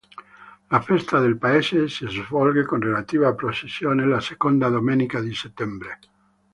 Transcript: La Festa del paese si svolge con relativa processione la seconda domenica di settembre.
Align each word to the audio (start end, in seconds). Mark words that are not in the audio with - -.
La 0.75 0.79
Festa 0.81 1.19
del 1.21 1.37
paese 1.37 1.87
si 1.87 2.07
svolge 2.07 2.65
con 2.65 2.81
relativa 2.81 3.35
processione 3.35 4.03
la 4.07 4.19
seconda 4.19 4.67
domenica 4.67 5.19
di 5.19 5.31
settembre. 5.31 5.99